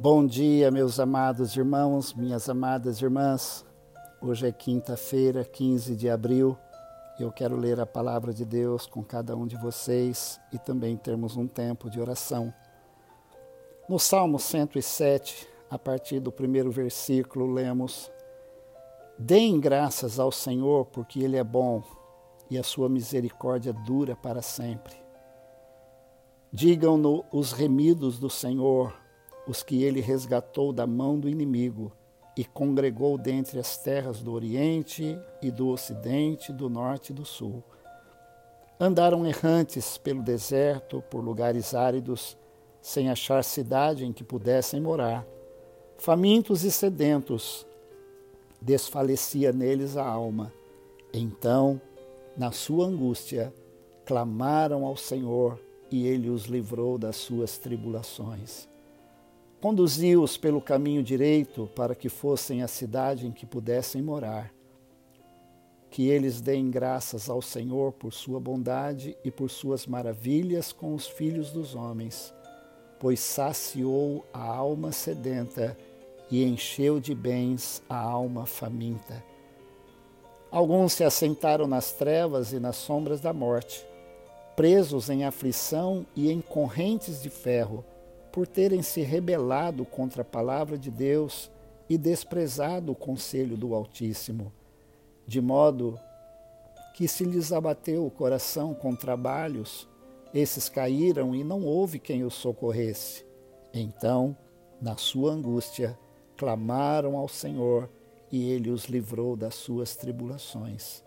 [0.00, 3.66] Bom dia, meus amados irmãos, minhas amadas irmãs.
[4.22, 6.56] Hoje é quinta-feira, 15 de abril.
[7.18, 11.36] Eu quero ler a palavra de Deus com cada um de vocês e também termos
[11.36, 12.54] um tempo de oração.
[13.88, 18.08] No Salmo 107, a partir do primeiro versículo, lemos:
[19.18, 21.82] Deem graças ao Senhor, porque Ele é bom
[22.48, 24.94] e a sua misericórdia dura para sempre.
[26.52, 29.07] Digam-no os remidos do Senhor
[29.48, 31.90] os que ele resgatou da mão do inimigo
[32.36, 37.64] e congregou dentre as terras do Oriente e do Ocidente, do Norte e do Sul.
[38.78, 42.36] Andaram errantes pelo deserto, por lugares áridos,
[42.80, 45.26] sem achar cidade em que pudessem morar.
[45.96, 47.66] Famintos e sedentos,
[48.60, 50.52] desfalecia neles a alma.
[51.12, 51.80] Então,
[52.36, 53.52] na sua angústia,
[54.04, 55.58] clamaram ao Senhor
[55.90, 58.68] e ele os livrou das suas tribulações.
[59.60, 64.52] Conduziu-os pelo caminho direito para que fossem à cidade em que pudessem morar.
[65.90, 71.08] Que eles deem graças ao Senhor por sua bondade e por suas maravilhas com os
[71.08, 72.32] filhos dos homens,
[73.00, 75.76] pois saciou a alma sedenta
[76.30, 79.24] e encheu de bens a alma faminta.
[80.52, 83.84] Alguns se assentaram nas trevas e nas sombras da morte,
[84.54, 87.84] presos em aflição e em correntes de ferro
[88.38, 91.50] por terem se rebelado contra a palavra de Deus
[91.90, 94.52] e desprezado o conselho do Altíssimo,
[95.26, 95.98] de modo
[96.94, 99.88] que se lhes abateu o coração com trabalhos,
[100.32, 103.26] esses caíram e não houve quem os socorresse.
[103.74, 104.36] Então,
[104.80, 105.98] na sua angústia,
[106.36, 107.90] clamaram ao Senhor
[108.30, 111.02] e ele os livrou das suas tribulações.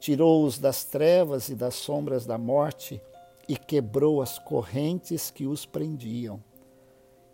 [0.00, 2.98] Tirou-os das trevas e das sombras da morte
[3.46, 6.42] e quebrou as correntes que os prendiam.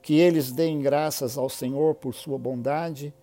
[0.03, 3.15] Que eles deem graças ao Senhor por sua bondade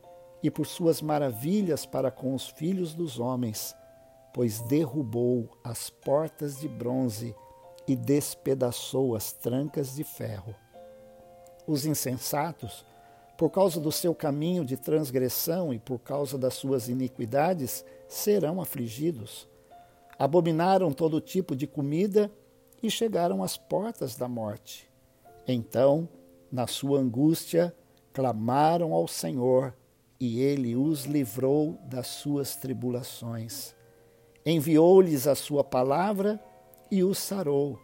[0.41, 3.75] e por suas maravilhas para com os filhos dos homens,
[4.33, 7.35] pois derrubou as portas de bronze
[7.85, 10.55] e despedaçou as trancas de ferro.
[11.67, 12.85] Os insensatos,
[13.37, 19.47] por causa do seu caminho de transgressão e por causa das suas iniquidades, serão afligidos.
[20.17, 22.31] Abominaram todo tipo de comida
[22.81, 24.89] e chegaram às portas da morte.
[25.47, 26.07] Então,
[26.51, 27.75] na sua angústia,
[28.13, 29.73] clamaram ao Senhor
[30.19, 33.75] e ele os livrou das suas tribulações.
[34.45, 36.39] Enviou-lhes a sua palavra
[36.91, 37.79] e os sarou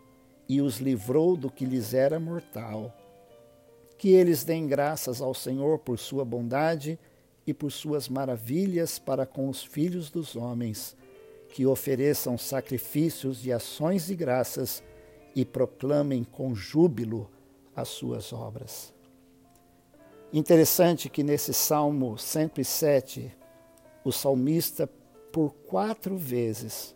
[0.48, 2.94] e os livrou do que lhes era mortal.
[3.98, 7.00] Que eles deem graças ao Senhor por sua bondade
[7.48, 10.96] e por suas maravilhas para com os filhos dos homens
[11.56, 14.84] que ofereçam sacrifícios e ações de graças
[15.34, 17.30] e proclamem com júbilo
[17.76, 18.94] as suas obras.
[20.32, 23.32] Interessante que nesse Salmo 107,
[24.04, 24.90] o salmista,
[25.32, 26.96] por quatro vezes,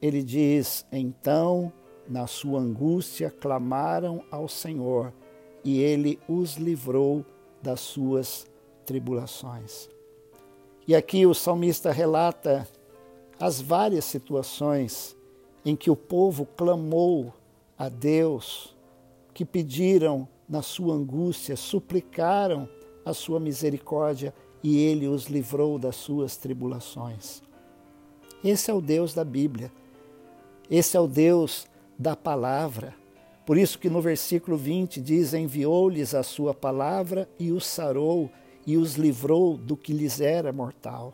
[0.00, 1.72] ele diz: Então,
[2.08, 5.12] na sua angústia, clamaram ao Senhor
[5.64, 7.24] e ele os livrou
[7.62, 8.46] das suas
[8.84, 9.88] tribulações.
[10.86, 12.68] E aqui o salmista relata
[13.40, 15.16] as várias situações
[15.64, 17.34] em que o povo clamou
[17.76, 18.75] a Deus,
[19.36, 22.66] que pediram na sua angústia, suplicaram
[23.04, 24.32] a sua misericórdia
[24.62, 27.42] e ele os livrou das suas tribulações.
[28.42, 29.70] Esse é o Deus da Bíblia.
[30.70, 31.66] Esse é o Deus
[31.98, 32.94] da palavra.
[33.44, 38.30] Por isso que no versículo 20 diz: Enviou-lhes a sua palavra e os sarou
[38.66, 41.12] e os livrou do que lhes era mortal.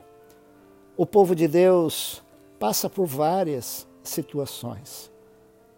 [0.96, 2.22] O povo de Deus
[2.56, 5.10] passa por várias situações.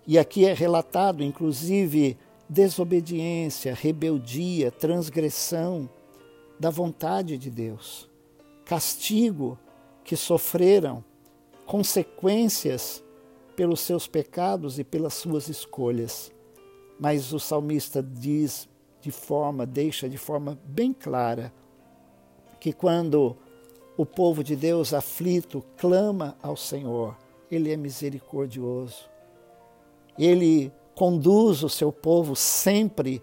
[0.06, 2.18] E aqui é relatado, inclusive,
[2.48, 5.88] desobediência, rebeldia, transgressão
[6.58, 8.08] da vontade de Deus,
[8.64, 9.58] castigo
[10.04, 11.04] que sofreram,
[11.66, 13.02] consequências
[13.56, 16.32] pelos seus pecados e pelas suas escolhas.
[16.98, 18.68] Mas o salmista diz
[19.00, 21.52] de forma, deixa de forma bem clara,
[22.60, 23.36] que quando
[23.96, 27.16] o povo de Deus aflito clama ao Senhor,
[27.50, 29.08] Ele é misericordioso.
[30.18, 33.22] Ele conduz o seu povo sempre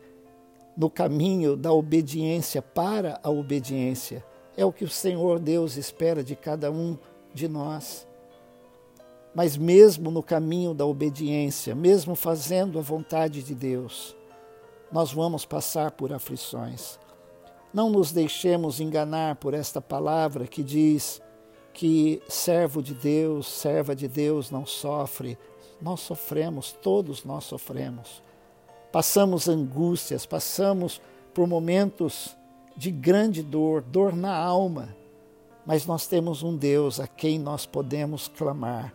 [0.75, 4.23] no caminho da obediência para a obediência.
[4.55, 6.97] É o que o Senhor Deus espera de cada um
[7.33, 8.07] de nós.
[9.33, 14.15] Mas mesmo no caminho da obediência, mesmo fazendo a vontade de Deus,
[14.91, 16.99] nós vamos passar por aflições.
[17.73, 21.21] Não nos deixemos enganar por esta palavra que diz
[21.73, 25.37] que servo de Deus, serva de Deus não sofre.
[25.81, 28.21] Nós sofremos, todos nós sofremos.
[28.91, 31.01] Passamos angústias, passamos
[31.33, 32.35] por momentos
[32.75, 34.95] de grande dor, dor na alma,
[35.65, 38.93] mas nós temos um Deus a quem nós podemos clamar.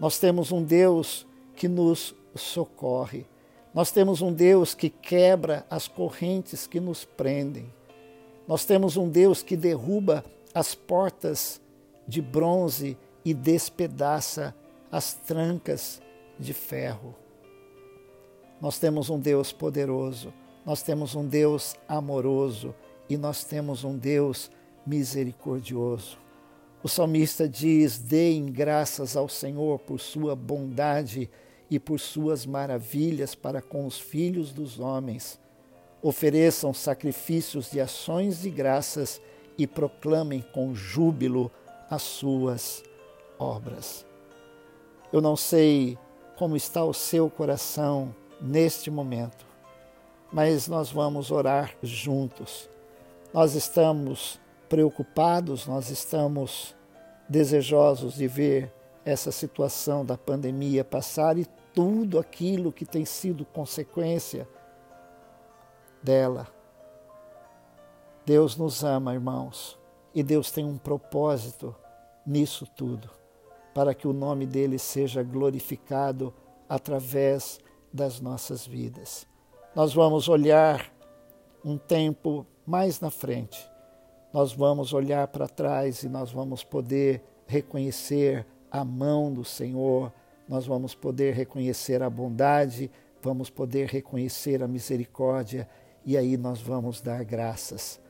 [0.00, 3.26] Nós temos um Deus que nos socorre.
[3.72, 7.72] Nós temos um Deus que quebra as correntes que nos prendem.
[8.48, 10.24] Nós temos um Deus que derruba
[10.54, 11.60] as portas
[12.06, 14.54] de bronze e despedaça
[14.90, 16.00] as trancas
[16.38, 17.14] de ferro.
[18.60, 20.32] Nós temos um Deus poderoso,
[20.64, 22.74] nós temos um Deus amoroso
[23.08, 24.50] e nós temos um Deus
[24.86, 26.18] misericordioso.
[26.82, 31.28] O salmista diz: Deem graças ao Senhor por sua bondade
[31.70, 35.38] e por suas maravilhas para com os filhos dos homens.
[36.00, 39.20] Ofereçam sacrifícios de ações de graças
[39.58, 41.50] e proclamem com júbilo
[41.90, 42.82] as suas
[43.38, 44.04] obras.
[45.12, 45.98] Eu não sei
[46.36, 49.46] como está o seu coração neste momento,
[50.32, 52.68] mas nós vamos orar juntos.
[53.32, 54.38] Nós estamos
[54.68, 56.74] preocupados, nós estamos
[57.28, 58.72] desejosos de ver
[59.04, 64.48] essa situação da pandemia passar e tudo aquilo que tem sido consequência
[66.02, 66.48] dela.
[68.24, 69.78] Deus nos ama, irmãos,
[70.14, 71.74] e Deus tem um propósito
[72.26, 73.08] nisso tudo,
[73.76, 76.32] para que o nome dele seja glorificado
[76.66, 77.60] através
[77.92, 79.26] das nossas vidas.
[79.74, 80.90] Nós vamos olhar
[81.62, 83.70] um tempo mais na frente,
[84.32, 90.10] nós vamos olhar para trás e nós vamos poder reconhecer a mão do Senhor,
[90.48, 92.90] nós vamos poder reconhecer a bondade,
[93.20, 95.68] vamos poder reconhecer a misericórdia
[96.02, 98.00] e aí nós vamos dar graças.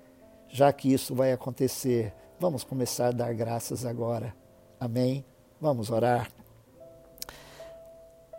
[0.49, 4.33] Já que isso vai acontecer, vamos começar a dar graças agora.
[4.79, 5.25] Amém?
[5.59, 6.31] Vamos orar.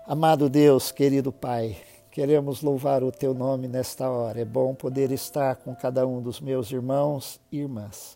[0.05, 1.75] Amado Deus, querido Pai,
[2.11, 4.39] queremos louvar o Teu nome nesta hora.
[4.39, 8.15] É bom poder estar com cada um dos meus irmãos e irmãs.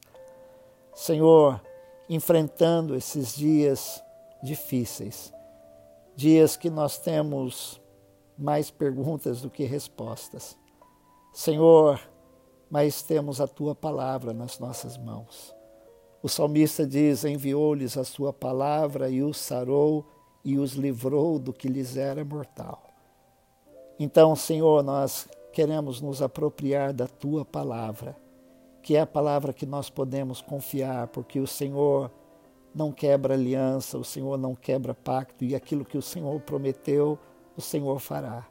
[0.94, 1.60] Senhor,
[2.08, 4.04] enfrentando esses dias
[4.44, 5.34] difíceis,
[6.16, 7.82] dias que nós temos
[8.38, 10.56] mais perguntas do que respostas.
[11.34, 12.00] Senhor,
[12.70, 15.56] mas temos a tua palavra nas nossas mãos.
[16.22, 20.06] O salmista diz: enviou-lhes a sua palavra e os sarou
[20.44, 22.84] e os livrou do que lhes era mortal.
[24.00, 28.16] Então, Senhor, nós queremos nos apropriar da tua palavra
[28.82, 32.12] que é a palavra que nós podemos confiar, porque o Senhor
[32.74, 37.20] não quebra aliança, o Senhor não quebra pacto e aquilo que o Senhor prometeu,
[37.56, 38.48] o Senhor fará.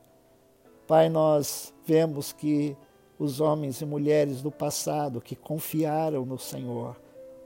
[0.87, 2.77] Pai, nós vemos que
[3.19, 6.97] os homens e mulheres do passado que confiaram no Senhor,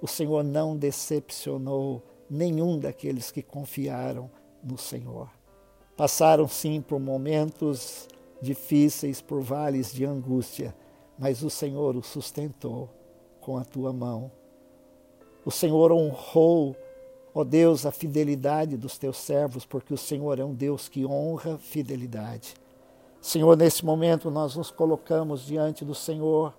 [0.05, 4.31] o Senhor não decepcionou nenhum daqueles que confiaram
[4.63, 5.31] no Senhor.
[5.97, 8.07] Passaram sim por momentos
[8.39, 10.77] difíceis, por vales de angústia,
[11.19, 12.91] mas o Senhor o sustentou
[13.41, 14.31] com a tua mão.
[15.43, 16.77] O Senhor honrou,
[17.35, 21.57] ó Deus, a fidelidade dos teus servos, porque o Senhor é um Deus que honra
[21.57, 22.53] fidelidade.
[23.23, 26.53] Senhor, nesse momento nós nos colocamos diante do Senhor,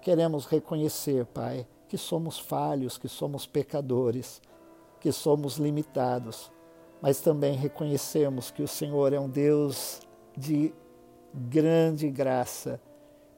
[0.00, 4.40] queremos reconhecer, Pai, que somos falhos, que somos pecadores,
[4.98, 6.50] que somos limitados,
[7.02, 10.00] mas também reconhecemos que o Senhor é um Deus
[10.34, 10.72] de
[11.34, 12.80] grande graça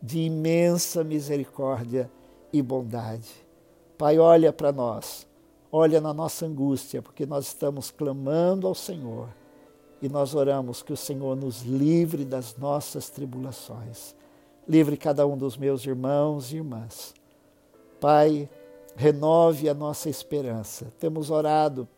[0.00, 2.08] de imensa misericórdia
[2.52, 3.28] e bondade.
[3.99, 5.26] Pai, olha para nós,
[5.73, 9.30] olha na nossa angústia, porque nós estamos clamando ao Senhor
[10.00, 14.14] e nós oramos que o Senhor nos livre das nossas tribulações.
[14.68, 17.14] Livre cada um dos meus irmãos e irmãs.
[18.04, 18.50] Pai,
[18.96, 20.92] renove a nossa esperança.
[20.99, 21.88] Temos orado,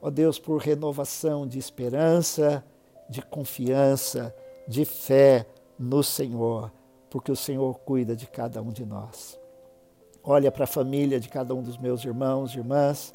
[0.00, 2.64] ó Deus, por renovação de esperança,
[3.08, 4.34] de confiança,
[4.66, 5.46] de fé
[5.78, 6.72] no Senhor
[7.12, 9.38] porque o Senhor cuida de cada um de nós.
[10.24, 13.12] Olha para a família de cada um dos meus irmãos e irmãs.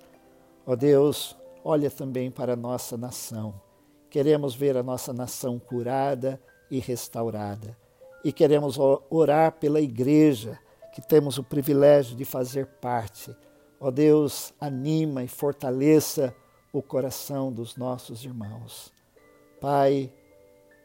[0.68, 3.60] Ó Deus, olha também para a nossa nação.
[4.08, 6.40] Queremos ver a nossa nação curada
[6.70, 7.76] e restaurada.
[8.24, 8.78] E queremos
[9.10, 10.60] orar pela igreja,
[10.98, 13.32] que temos o privilégio de fazer parte.
[13.80, 16.36] Ó Deus, anima e fortaleça
[16.74, 18.92] o coração dos nossos irmãos.
[19.62, 20.12] Pai,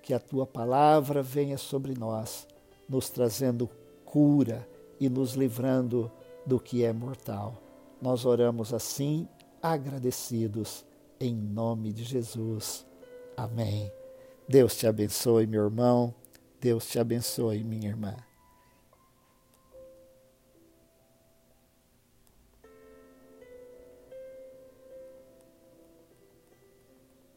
[0.02, 2.46] que a tua palavra venha sobre nós
[2.86, 3.70] nos trazendo
[4.04, 4.68] cura
[5.00, 6.12] e nos livrando
[6.44, 7.56] do que é mortal.
[7.98, 9.26] Nós oramos assim,
[9.62, 10.84] agradecidos,
[11.18, 12.84] em nome de Jesus.
[13.34, 13.90] Amém.
[14.46, 16.14] Deus te abençoe, meu irmão.
[16.60, 18.14] Deus te abençoe, minha irmã.